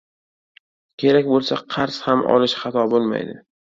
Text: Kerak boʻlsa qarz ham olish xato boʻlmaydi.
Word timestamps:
Kerak 1.03 1.31
boʻlsa 1.35 1.61
qarz 1.77 2.03
ham 2.09 2.27
olish 2.35 2.61
xato 2.67 2.91
boʻlmaydi. 2.99 3.43